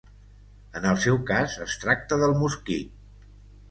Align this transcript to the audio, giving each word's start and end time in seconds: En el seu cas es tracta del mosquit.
En 0.79 0.87
el 0.93 0.97
seu 1.03 1.21
cas 1.29 1.55
es 1.69 1.79
tracta 1.87 2.21
del 2.25 2.37
mosquit. 2.43 3.03